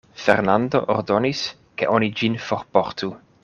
Fernando 0.19 0.81
ordonis, 0.95 1.43
ke 1.81 1.93
oni 1.99 2.11
ĝin 2.23 2.39
forportu. 2.49 3.13